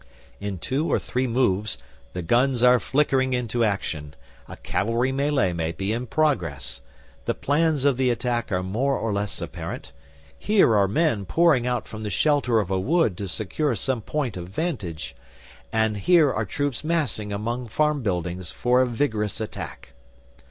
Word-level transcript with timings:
In 0.39 0.57
two 0.57 0.91
or 0.91 0.97
three 0.97 1.27
moves 1.27 1.77
the 2.13 2.23
guns 2.23 2.63
are 2.63 2.79
flickering 2.79 3.33
into 3.33 3.63
action, 3.63 4.15
a 4.47 4.57
cavalry 4.57 5.11
melee 5.11 5.53
may 5.53 5.71
be 5.73 5.93
in 5.93 6.07
progress, 6.07 6.81
the 7.25 7.35
plans 7.35 7.85
of 7.85 7.97
the 7.97 8.09
attack 8.09 8.51
are 8.51 8.63
more 8.63 8.97
or 8.97 9.13
less 9.13 9.39
apparent, 9.43 9.91
here 10.39 10.75
are 10.75 10.87
men 10.87 11.25
pouring 11.27 11.67
out 11.67 11.87
from 11.87 12.01
the 12.01 12.09
shelter 12.09 12.57
of 12.59 12.71
a 12.71 12.79
wood 12.79 13.15
to 13.19 13.27
secure 13.27 13.75
some 13.75 14.01
point 14.01 14.37
of 14.37 14.49
vantage, 14.49 15.15
and 15.71 15.97
here 15.97 16.33
are 16.33 16.45
troops 16.45 16.83
massing 16.83 17.31
among 17.31 17.67
farm 17.67 18.01
buildings 18.01 18.49
for 18.49 18.81
a 18.81 18.87
vigorous 18.87 19.39
attack. 19.39 19.93